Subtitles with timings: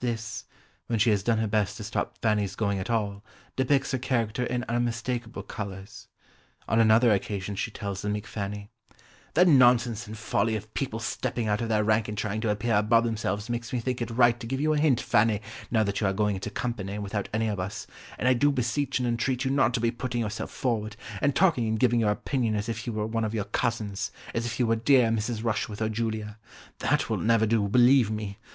[0.00, 0.46] This,
[0.86, 3.22] when she has done her best to stop Fanny's going at all,
[3.56, 6.08] depicts her character in unmistakable colours.
[6.66, 8.70] On another occasion she tells the meek Fanny,
[9.34, 12.74] "The nonsense and folly of people's stepping out of their rank and trying to appear
[12.76, 16.00] above themselves makes me think it right to give you a hint, Fanny, now that
[16.00, 17.86] you are going into company without any of us,
[18.18, 21.68] and I do beseech and entreat you not to be putting yourself forward, and talking
[21.68, 24.66] and giving your opinion as if you were one of your cousins, as if you
[24.66, 25.44] were dear Mrs.
[25.44, 26.38] Rushworth or Julia.
[26.78, 28.38] That will never do, believe me.